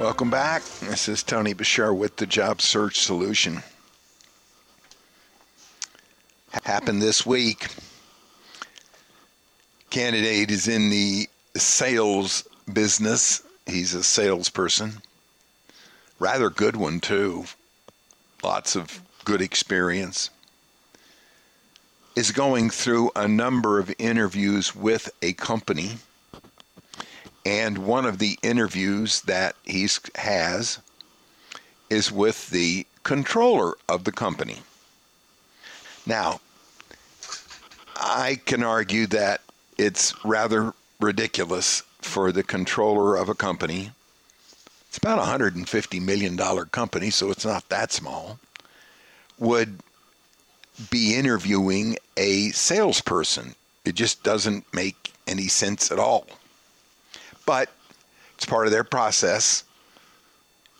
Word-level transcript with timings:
Welcome 0.00 0.30
back. 0.30 0.62
This 0.80 1.10
is 1.10 1.22
Tony 1.22 1.52
Bashar 1.52 1.94
with 1.94 2.16
the 2.16 2.24
Job 2.24 2.62
Search 2.62 3.00
Solution. 3.00 3.62
Happened 6.64 7.02
this 7.02 7.26
week. 7.26 7.66
Candidate 9.90 10.50
is 10.50 10.68
in 10.68 10.88
the 10.88 11.28
sales 11.54 12.48
business. 12.72 13.42
He's 13.66 13.92
a 13.92 14.02
salesperson. 14.02 15.02
Rather 16.18 16.48
good 16.48 16.76
one, 16.76 17.00
too. 17.00 17.44
Lots 18.42 18.76
of 18.76 19.02
good 19.26 19.42
experience. 19.42 20.30
Is 22.16 22.30
going 22.30 22.70
through 22.70 23.10
a 23.14 23.28
number 23.28 23.78
of 23.78 23.92
interviews 23.98 24.74
with 24.74 25.10
a 25.20 25.34
company 25.34 25.98
and 27.44 27.78
one 27.78 28.04
of 28.04 28.18
the 28.18 28.38
interviews 28.42 29.22
that 29.22 29.56
he 29.64 29.88
has 30.16 30.78
is 31.88 32.12
with 32.12 32.50
the 32.50 32.86
controller 33.02 33.74
of 33.88 34.04
the 34.04 34.12
company. 34.12 34.58
Now, 36.06 36.40
I 37.96 38.40
can 38.44 38.62
argue 38.62 39.06
that 39.08 39.40
it's 39.78 40.14
rather 40.24 40.74
ridiculous 41.00 41.82
for 42.00 42.32
the 42.32 42.42
controller 42.42 43.16
of 43.16 43.28
a 43.28 43.34
company. 43.34 43.92
It's 44.88 44.98
about 44.98 45.18
a 45.18 45.38
$150 45.38 46.02
million 46.02 46.36
company, 46.66 47.10
so 47.10 47.30
it's 47.30 47.44
not 47.44 47.68
that 47.68 47.92
small. 47.92 48.38
Would 49.38 49.78
be 50.90 51.14
interviewing 51.14 51.96
a 52.16 52.50
salesperson. 52.50 53.54
It 53.84 53.94
just 53.94 54.22
doesn't 54.22 54.72
make 54.74 55.12
any 55.26 55.48
sense 55.48 55.90
at 55.90 55.98
all. 55.98 56.26
But 57.50 57.68
it's 58.36 58.46
part 58.46 58.66
of 58.66 58.72
their 58.72 58.84
process. 58.84 59.64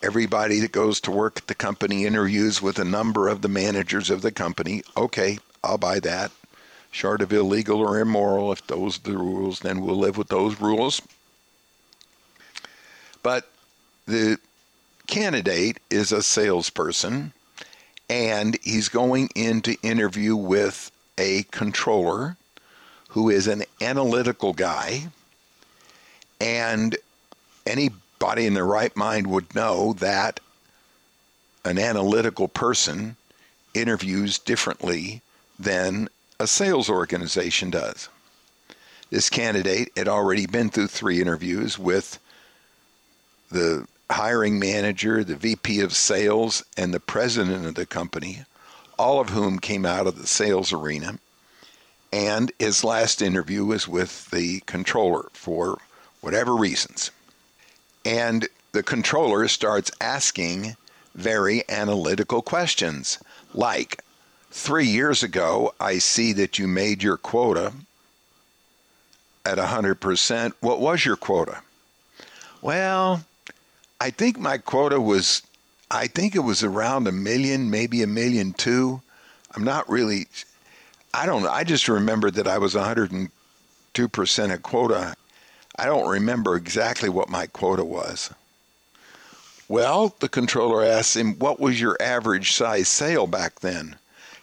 Everybody 0.05 0.61
that 0.61 0.71
goes 0.71 1.01
to 1.01 1.11
work 1.11 1.39
at 1.39 1.49
the 1.49 1.55
company 1.57 2.07
interviews 2.07 2.63
with 2.63 2.79
a 2.79 2.85
number 2.85 3.27
of 3.27 3.43
the 3.43 3.49
managers 3.49 4.09
of 4.09 4.23
the 4.23 4.31
company. 4.31 4.85
Okay, 4.97 5.41
I'll 5.65 5.79
buy 5.79 5.99
that. 5.99 6.31
Short 6.93 7.23
of 7.23 7.33
illegal 7.33 7.81
or 7.81 7.99
immoral, 7.99 8.53
if 8.53 8.65
those 8.69 8.99
are 8.99 9.11
the 9.11 9.19
rules, 9.19 9.59
then 9.59 9.81
we'll 9.81 9.99
live 9.99 10.17
with 10.17 10.29
those 10.29 10.61
rules. 10.61 11.03
But 13.25 13.51
the 14.07 14.39
candidate 15.09 15.81
is 15.91 16.13
a 16.13 16.23
salesperson 16.23 17.33
and 18.09 18.57
he's 18.63 18.89
going 18.89 19.31
in 19.35 19.61
to 19.63 19.77
interview 19.83 20.37
with 20.37 20.93
a 21.19 21.43
controller 21.51 22.37
who 23.09 23.29
is 23.29 23.49
an 23.49 23.65
analytical 23.81 24.53
guy 24.53 25.09
and 26.41 26.97
anybody 27.67 28.47
in 28.47 28.55
their 28.55 28.67
right 28.67 28.95
mind 28.97 29.27
would 29.27 29.55
know 29.55 29.93
that 29.95 30.41
an 31.65 31.79
analytical 31.79 32.49
person 32.49 33.17
interviews 33.75 34.39
differently 34.39 35.23
than 35.59 36.09
a 36.39 36.47
sales 36.47 36.89
organization 36.89 37.71
does. 37.71 38.09
This 39.11 39.29
candidate 39.29 39.93
had 39.97 40.09
already 40.09 40.47
been 40.47 40.71
through 40.71 40.87
three 40.87 41.21
interviews 41.21 41.79
with 41.79 42.19
the 43.51 43.87
hiring 44.11 44.59
manager, 44.59 45.23
the 45.23 45.37
VP 45.37 45.81
of 45.81 45.95
sales, 45.95 46.65
and 46.77 46.95
the 46.95 47.01
president 47.01 47.67
of 47.67 47.75
the 47.75 47.87
company, 47.87 48.45
all 48.99 49.21
of 49.21 49.31
whom 49.31 49.59
came 49.59 49.85
out 49.85 50.07
of 50.07 50.19
the 50.19 50.27
sales 50.27 50.73
arena. 50.73 51.19
And 52.13 52.51
his 52.59 52.83
last 52.83 53.21
interview 53.21 53.65
was 53.65 53.87
with 53.87 54.31
the 54.31 54.61
controller 54.67 55.29
for 55.33 55.79
whatever 56.21 56.55
reasons. 56.55 57.11
And 58.05 58.49
the 58.73 58.83
controller 58.83 59.49
starts 59.49 59.91
asking 60.01 60.77
very 61.15 61.63
analytical 61.69 62.43
questions 62.43 63.19
like, 63.53 64.03
Three 64.53 64.87
years 64.87 65.23
ago, 65.23 65.75
I 65.79 65.99
see 65.99 66.33
that 66.33 66.59
you 66.59 66.67
made 66.67 67.05
your 67.05 67.17
quota 67.17 67.73
at 69.47 69.59
100%. 69.59 70.53
What 70.61 70.81
was 70.81 71.05
your 71.05 71.15
quota? 71.15 71.63
Well, 72.61 73.25
I 74.01 74.11
think 74.11 74.39
my 74.39 74.59
quota 74.59 75.01
was, 75.01 75.43
I 75.91 76.09
think 76.09 76.35
it 76.35 76.41
was 76.41 76.65
around 76.65 77.07
a 77.07 77.13
million, 77.13 77.71
maybe 77.71 78.03
a 78.03 78.09
million 78.09 78.53
two. 78.53 79.01
I'm 79.55 79.63
not 79.63 79.89
really, 79.89 80.27
I 81.15 81.27
don't 81.27 81.43
know. 81.43 81.51
I 81.51 81.63
just 81.63 81.87
remember 81.87 82.31
that 82.33 82.49
I 82.49 82.59
was 82.59 82.75
102% 82.75 83.31
of 84.53 84.63
quota 84.63 85.15
I 85.77 85.87
don't 85.87 86.09
remember 86.09 86.57
exactly 86.57 87.09
what 87.09 87.29
my 87.29 87.47
quota 87.47 87.85
was. 87.85 88.31
Well, 89.69 90.17
the 90.19 90.29
controller 90.29 90.85
asked 90.85 91.17
him, 91.17 91.39
What 91.39 91.61
was 91.61 91.81
your 91.81 91.97
average 92.01 92.53
size 92.53 92.89
sale 92.89 93.27
back 93.27 93.61
then? 93.61 93.97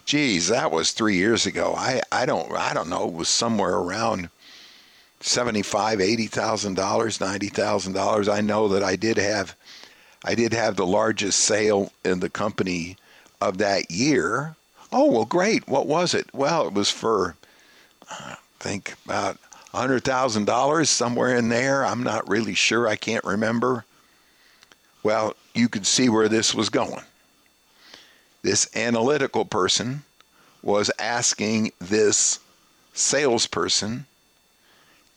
Geez, 0.06 0.48
that 0.48 0.70
was 0.70 0.92
three 0.92 1.16
years 1.16 1.44
ago. 1.44 1.74
I, 1.76 2.00
I 2.10 2.24
don't 2.24 2.50
I 2.52 2.72
don't 2.72 2.88
know. 2.88 3.08
It 3.08 3.12
was 3.12 3.28
somewhere 3.28 3.74
around 3.76 4.30
seventy-five, 5.20 6.00
eighty 6.00 6.26
thousand 6.26 6.76
dollars, 6.76 7.20
ninety 7.20 7.48
thousand 7.48 7.92
dollars. 7.92 8.26
I 8.26 8.40
know 8.40 8.68
that 8.68 8.82
I 8.82 8.96
did 8.96 9.18
have 9.18 9.54
I 10.24 10.34
did 10.34 10.54
have 10.54 10.76
the 10.76 10.86
largest 10.86 11.40
sale 11.40 11.92
in 12.06 12.20
the 12.20 12.30
company 12.30 12.96
of 13.38 13.58
that 13.58 13.90
year. 13.90 14.56
Oh 14.90 15.10
well, 15.12 15.26
great. 15.26 15.68
What 15.68 15.86
was 15.86 16.14
it? 16.14 16.32
Well, 16.32 16.66
it 16.66 16.72
was 16.72 16.90
for 16.90 17.36
I 18.10 18.36
think 18.58 18.94
about 19.04 19.36
$100,000 19.72 20.86
somewhere 20.86 21.36
in 21.36 21.48
there. 21.48 21.84
I'm 21.84 22.02
not 22.02 22.28
really 22.28 22.54
sure. 22.54 22.88
I 22.88 22.96
can't 22.96 23.24
remember. 23.24 23.84
Well, 25.02 25.34
you 25.54 25.68
could 25.68 25.86
see 25.86 26.08
where 26.08 26.28
this 26.28 26.54
was 26.54 26.68
going. 26.68 27.02
This 28.42 28.74
analytical 28.76 29.44
person 29.44 30.02
was 30.62 30.90
asking 30.98 31.72
this 31.80 32.38
salesperson 32.94 34.06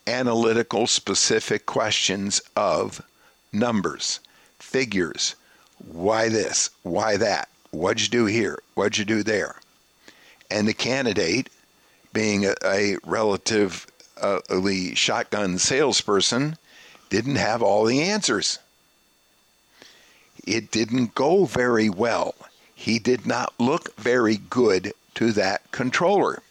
analytical, 0.08 0.88
specific 0.88 1.66
questions 1.66 2.42
of 2.56 3.02
numbers, 3.52 4.20
figures. 4.60 5.36
Why 5.78 6.30
this? 6.30 6.70
Why 6.84 7.18
that? 7.18 7.50
What'd 7.72 8.02
you 8.02 8.10
do 8.10 8.26
here? 8.26 8.60
What'd 8.76 8.98
you 8.98 9.06
do 9.06 9.24
there? 9.24 9.56
And 10.50 10.68
the 10.68 10.74
candidate, 10.74 11.50
being 12.14 12.46
a, 12.46 12.54
a 12.64 12.98
relative 13.06 13.88
uh, 14.22 14.40
the 14.50 14.96
shotgun 14.96 15.58
salesperson 15.58 16.58
didn't 17.10 17.36
have 17.36 17.62
all 17.62 17.86
the 17.86 18.02
answers. 18.02 18.60
It 20.46 20.72
didn't 20.72 21.14
go 21.14 21.46
very 21.46 21.90
well. 21.90 22.36
He 22.74 23.00
did 23.00 23.28
not 23.28 23.54
look 23.60 23.96
very 23.98 24.38
good 24.38 24.94
to 25.16 25.32
that 25.34 25.72
controller. 25.72 26.42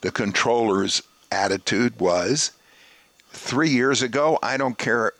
The 0.00 0.10
controller's 0.10 1.02
attitude 1.30 1.98
was 1.98 2.52
three 3.30 3.70
years 3.70 4.02
ago, 4.02 4.38
I 4.42 4.56
don't 4.56 4.78
care 4.78 5.12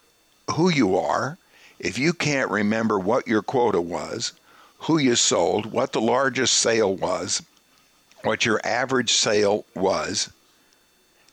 who 0.52 0.68
you 0.68 0.96
are, 0.98 1.38
if 1.78 1.98
you 1.98 2.12
can't 2.12 2.50
remember 2.50 2.98
what 2.98 3.26
your 3.26 3.42
quota 3.42 3.80
was, 3.80 4.32
who 4.78 4.98
you 4.98 5.16
sold, 5.16 5.66
what 5.66 5.92
the 5.92 6.00
largest 6.00 6.54
sale 6.54 6.94
was, 6.94 7.42
what 8.22 8.44
your 8.44 8.60
average 8.64 9.12
sale 9.12 9.64
was, 9.74 10.30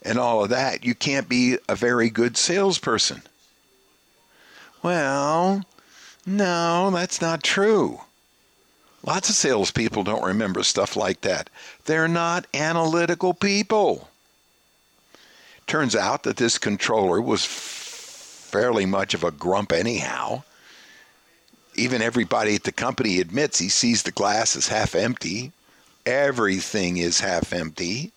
and 0.02 0.18
all 0.18 0.44
of 0.44 0.50
that, 0.50 0.84
you 0.84 0.96
can't 0.96 1.30
be 1.30 1.58
a 1.70 1.76
very 1.76 2.10
good 2.10 2.38
salesperson. 2.38 3.22
Well, 4.84 5.64
no, 6.26 6.90
that's 6.92 7.22
not 7.22 7.44
true. 7.44 8.02
Lots 9.04 9.30
of 9.30 9.36
salespeople 9.36 10.04
don't 10.04 10.24
remember 10.24 10.64
stuff 10.64 10.96
like 10.96 11.22
that. 11.22 11.50
They're 11.86 12.08
not 12.08 12.46
analytical 12.54 13.34
people. 13.34 14.10
Turns 15.66 15.96
out 15.96 16.24
that 16.24 16.38
this 16.38 16.58
controller 16.58 17.22
was 17.22 17.46
fairly 17.46 18.86
much 18.86 19.14
of 19.14 19.24
a 19.24 19.32
grump, 19.32 19.72
anyhow. 19.72 20.44
Even 21.76 22.02
everybody 22.02 22.56
at 22.56 22.64
the 22.64 22.72
company 22.72 23.20
admits 23.20 23.60
he 23.60 23.70
sees 23.70 24.04
the 24.04 24.12
glass 24.12 24.56
as 24.56 24.68
half 24.68 24.94
empty. 24.94 25.52
Everything 26.06 26.98
is 26.98 27.22
half 27.22 27.54
empty. 27.54 28.12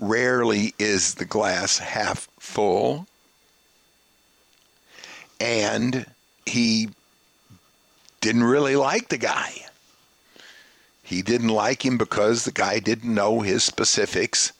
Rarely 0.00 0.74
is 0.78 1.14
the 1.14 1.24
glass 1.24 1.78
half 1.78 2.28
full. 2.38 3.06
And 5.40 6.06
he 6.46 6.88
didn't 8.20 8.44
really 8.44 8.76
like 8.76 9.08
the 9.08 9.18
guy. 9.18 9.66
He 11.02 11.22
didn't 11.22 11.48
like 11.48 11.84
him 11.84 11.96
because 11.96 12.44
the 12.44 12.52
guy 12.52 12.80
didn't 12.80 13.14
know 13.14 13.40
his 13.40 13.64
specifics 13.64 14.52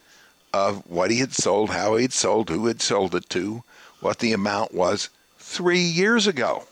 of 0.53 0.89
what 0.89 1.11
he 1.11 1.19
had 1.19 1.35
sold, 1.35 1.71
how 1.71 1.97
he 1.97 2.03
had 2.03 2.13
sold, 2.13 2.49
who 2.49 2.67
had 2.67 2.81
sold 2.81 3.15
it 3.15 3.29
to, 3.31 3.63
what 4.01 4.19
the 4.21 4.33
amount 4.33 4.73
was 4.73 5.11
three 5.39 5.83
years 5.83 6.27
ago. 6.27 6.65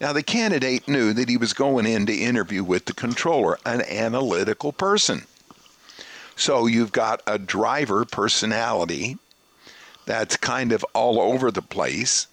Now, 0.00 0.12
the 0.12 0.22
candidate 0.22 0.86
knew 0.86 1.12
that 1.12 1.28
he 1.28 1.36
was 1.36 1.52
going 1.52 1.86
in 1.86 2.06
to 2.06 2.14
interview 2.14 2.62
with 2.62 2.84
the 2.84 2.92
controller, 2.92 3.58
an 3.66 3.82
analytical 3.82 4.72
person. 4.72 5.26
So 6.38 6.66
you've 6.66 6.92
got 6.92 7.20
a 7.26 7.36
driver 7.36 8.04
personality 8.04 9.18
that's 10.06 10.36
kind 10.36 10.70
of 10.70 10.84
all 10.94 11.20
over 11.20 11.50
the 11.50 11.60
place. 11.60 12.28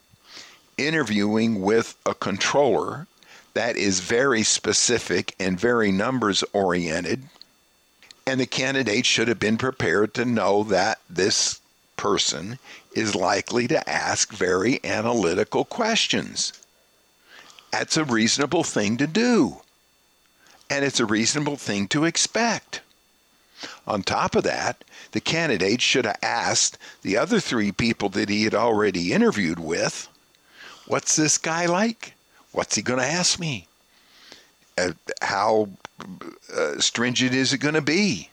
interviewing 0.77 1.61
with 1.61 1.95
a 2.05 2.13
controller 2.13 3.07
that 3.53 3.77
is 3.77 3.99
very 4.01 4.43
specific 4.43 5.33
and 5.39 5.59
very 5.59 5.91
numbers 5.91 6.43
oriented. 6.53 7.23
And 8.27 8.39
the 8.39 8.45
candidate 8.45 9.05
should 9.05 9.27
have 9.27 9.39
been 9.39 9.57
prepared 9.57 10.13
to 10.15 10.25
know 10.25 10.63
that 10.63 10.99
this 11.09 11.59
person 11.95 12.59
is 12.93 13.15
likely 13.15 13.67
to 13.67 13.89
ask 13.89 14.33
very 14.33 14.83
analytical 14.83 15.63
questions. 15.63 16.53
That's 17.71 17.97
a 17.97 18.03
reasonable 18.03 18.63
thing 18.63 18.97
to 18.97 19.07
do. 19.07 19.57
And 20.69 20.83
it's 20.83 20.99
a 20.99 21.05
reasonable 21.05 21.57
thing 21.57 21.87
to 21.89 22.05
expect. 22.05 22.81
On 23.87 24.03
top 24.03 24.35
of 24.35 24.43
that, 24.43 24.83
the 25.11 25.21
candidate 25.21 25.81
should 25.81 26.05
have 26.05 26.19
asked 26.21 26.77
the 27.01 27.17
other 27.17 27.39
three 27.39 27.71
people 27.71 28.09
that 28.09 28.29
he 28.29 28.43
had 28.43 28.53
already 28.53 29.13
interviewed 29.13 29.59
with, 29.59 30.09
What's 30.87 31.15
this 31.15 31.37
guy 31.37 31.65
like? 31.65 32.13
What's 32.51 32.75
he 32.75 32.81
going 32.81 32.99
to 32.99 33.05
ask 33.05 33.39
me? 33.39 33.67
Uh, 34.77 34.91
how 35.21 35.69
uh, 36.55 36.79
stringent 36.79 37.33
is 37.33 37.53
it 37.53 37.57
going 37.57 37.73
to 37.73 37.81
be? 37.81 38.29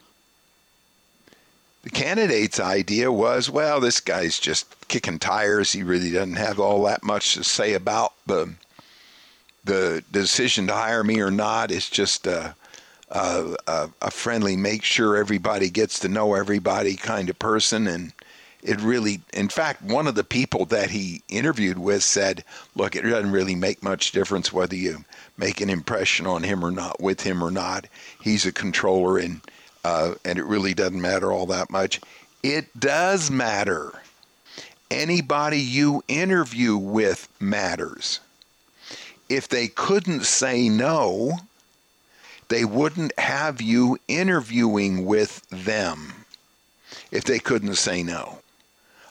The 1.82 1.90
candidate's 1.90 2.60
idea 2.60 3.10
was, 3.10 3.50
well, 3.50 3.80
this 3.80 4.00
guy's 4.00 4.38
just 4.38 4.88
kicking 4.88 5.19
tires. 5.19 5.72
He 5.72 5.82
really 5.82 6.12
doesn't 6.12 6.36
have 6.36 6.60
all 6.60 6.84
that 6.84 7.02
much 7.02 7.34
to 7.34 7.44
say 7.44 7.74
about 7.74 8.12
the 8.26 8.54
the 9.64 10.02
decision 10.10 10.66
to 10.66 10.74
hire 10.74 11.04
me 11.04 11.20
or 11.20 11.30
not. 11.30 11.70
It's 11.70 11.88
just 11.88 12.26
a, 12.26 12.56
a, 13.12 13.90
a 14.00 14.10
friendly, 14.10 14.56
make 14.56 14.82
sure 14.82 15.16
everybody 15.16 15.70
gets 15.70 15.98
to 16.00 16.08
know 16.08 16.34
everybody 16.34 16.96
kind 16.96 17.28
of 17.28 17.38
person, 17.38 17.86
and 17.86 18.12
it 18.62 18.80
really, 18.80 19.20
in 19.32 19.48
fact, 19.48 19.82
one 19.82 20.06
of 20.06 20.14
the 20.14 20.24
people 20.24 20.64
that 20.66 20.90
he 20.90 21.22
interviewed 21.28 21.78
with 21.78 22.02
said, 22.02 22.44
look, 22.76 22.94
it 22.94 23.02
doesn't 23.02 23.32
really 23.32 23.56
make 23.56 23.82
much 23.82 24.12
difference 24.12 24.52
whether 24.52 24.76
you 24.76 25.04
make 25.36 25.60
an 25.60 25.68
impression 25.68 26.26
on 26.26 26.42
him 26.42 26.64
or 26.64 26.70
not, 26.70 27.00
with 27.00 27.22
him 27.22 27.42
or 27.42 27.50
not. 27.50 27.86
He's 28.20 28.46
a 28.46 28.52
controller, 28.52 29.18
and, 29.18 29.40
uh, 29.84 30.14
and 30.24 30.38
it 30.38 30.44
really 30.44 30.74
doesn't 30.74 31.00
matter 31.00 31.32
all 31.32 31.46
that 31.46 31.70
much. 31.70 32.00
It 32.42 32.78
does 32.78 33.30
matter. 33.30 33.92
Anybody 34.90 35.58
you 35.58 36.04
interview 36.06 36.76
with 36.76 37.28
matters. 37.40 38.20
If 39.28 39.48
they 39.48 39.68
couldn't 39.68 40.24
say 40.24 40.68
no, 40.68 41.38
they 42.52 42.64
wouldn't 42.64 43.19
have 43.19 43.60
you 43.60 43.99
interviewing 44.08 45.06
with 45.06 45.46
them 45.49 46.12
if 47.10 47.25
they 47.25 47.38
couldn't 47.38 47.75
say 47.75 48.02
no 48.02 48.38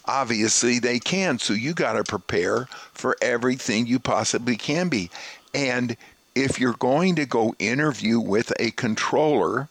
obviously 0.05 0.79
they 0.79 0.99
can. 0.99 1.39
So 1.39 1.53
you 1.53 1.73
got 1.73 1.93
to 1.93 2.03
prepare 2.03 2.67
for 2.93 3.15
everything 3.21 3.87
you 3.87 3.99
possibly 3.99 4.57
can 4.57 4.89
be. 4.89 5.09
And 5.53 5.95
if 6.35 6.59
you're 6.59 6.73
going 6.73 7.15
to 7.15 7.25
go 7.25 7.55
interview 7.59 8.19
with 8.19 8.51
a 8.59 8.71
controller, 8.71 9.69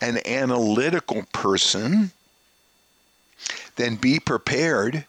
an 0.00 0.18
analytical 0.26 1.24
person, 1.32 2.12
then 3.76 3.96
be 3.96 4.20
prepared 4.20 5.04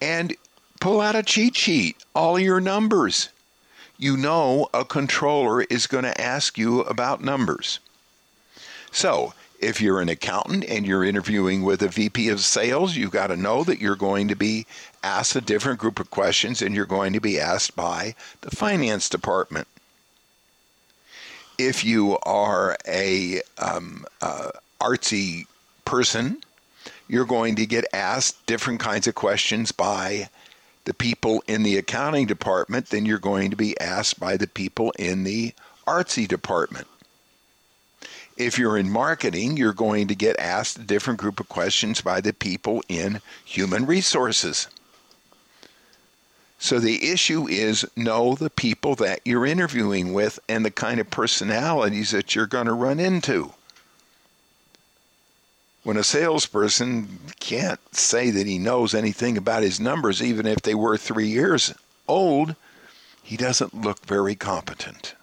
and 0.00 0.34
pull 0.80 1.00
out 1.00 1.16
a 1.16 1.22
cheat 1.22 1.56
sheet, 1.56 1.96
all 2.14 2.38
your 2.38 2.60
numbers. 2.60 3.30
You 3.98 4.16
know 4.16 4.68
a 4.72 4.84
controller 4.84 5.62
is 5.62 5.88
going 5.88 6.04
to 6.04 6.20
ask 6.20 6.56
you 6.56 6.82
about 6.82 7.22
numbers. 7.22 7.80
So 8.92 9.34
if 9.58 9.80
you're 9.80 10.00
an 10.00 10.08
accountant 10.08 10.64
and 10.64 10.86
you're 10.86 11.04
interviewing 11.04 11.62
with 11.62 11.82
a 11.82 11.88
VP 11.88 12.28
of 12.28 12.40
sales, 12.40 12.94
you've 12.94 13.10
got 13.10 13.26
to 13.26 13.36
know 13.36 13.64
that 13.64 13.80
you're 13.80 13.96
going 13.96 14.28
to 14.28 14.36
be 14.36 14.66
asked 15.02 15.34
a 15.34 15.40
different 15.40 15.80
group 15.80 15.98
of 15.98 16.10
questions 16.10 16.62
and 16.62 16.76
you're 16.76 16.86
going 16.86 17.12
to 17.12 17.20
be 17.20 17.40
asked 17.40 17.74
by 17.74 18.14
the 18.42 18.52
finance 18.52 19.08
department. 19.08 19.66
If 21.58 21.84
you 21.84 22.18
are 22.22 22.76
a 22.86 23.42
um, 23.58 24.06
uh, 24.22 24.50
artsy 24.80 25.46
person, 25.84 26.38
you're 27.08 27.24
going 27.24 27.56
to 27.56 27.66
get 27.66 27.84
asked 27.92 28.46
different 28.46 28.78
kinds 28.78 29.08
of 29.08 29.16
questions 29.16 29.72
by 29.72 30.28
the 30.88 30.94
people 30.94 31.44
in 31.46 31.64
the 31.64 31.76
accounting 31.76 32.26
department 32.26 32.88
than 32.88 33.04
you're 33.04 33.18
going 33.18 33.50
to 33.50 33.56
be 33.56 33.78
asked 33.78 34.18
by 34.18 34.38
the 34.38 34.46
people 34.46 34.90
in 34.98 35.22
the 35.22 35.52
artsy 35.86 36.26
department. 36.26 36.86
If 38.38 38.58
you're 38.58 38.78
in 38.78 38.88
marketing, 38.88 39.58
you're 39.58 39.74
going 39.74 40.08
to 40.08 40.14
get 40.14 40.40
asked 40.40 40.78
a 40.78 40.82
different 40.82 41.20
group 41.20 41.40
of 41.40 41.48
questions 41.50 42.00
by 42.00 42.22
the 42.22 42.32
people 42.32 42.82
in 42.88 43.20
human 43.44 43.84
resources. 43.84 44.66
So 46.58 46.78
the 46.78 47.10
issue 47.10 47.46
is 47.46 47.84
know 47.94 48.34
the 48.34 48.48
people 48.48 48.94
that 48.94 49.20
you're 49.26 49.44
interviewing 49.44 50.14
with 50.14 50.40
and 50.48 50.64
the 50.64 50.70
kind 50.70 51.00
of 51.00 51.10
personalities 51.10 52.12
that 52.12 52.34
you're 52.34 52.46
going 52.46 52.64
to 52.64 52.72
run 52.72 52.98
into. 52.98 53.52
When 55.88 55.96
a 55.96 56.04
salesperson 56.04 57.18
can't 57.40 57.80
say 57.96 58.28
that 58.28 58.46
he 58.46 58.58
knows 58.58 58.92
anything 58.94 59.38
about 59.38 59.62
his 59.62 59.80
numbers, 59.80 60.22
even 60.22 60.46
if 60.46 60.60
they 60.60 60.74
were 60.74 60.98
three 60.98 61.28
years 61.28 61.72
old, 62.06 62.56
he 63.22 63.38
doesn't 63.38 63.72
look 63.72 64.04
very 64.04 64.34
competent. 64.34 65.14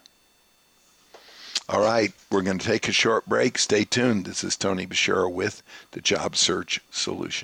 All 1.69 1.81
right, 1.81 2.13
we're 2.31 2.41
going 2.41 2.57
to 2.57 2.65
take 2.65 2.88
a 2.88 2.91
short 2.91 3.27
break. 3.27 3.59
Stay 3.59 3.83
tuned. 3.83 4.25
This 4.25 4.44
is 4.44 4.56
Tony 4.56 4.88
Beshara 4.88 5.31
with 5.31 5.62
the 5.91 6.01
Job 6.01 6.35
Search 6.35 6.81
Solution. 6.89 7.33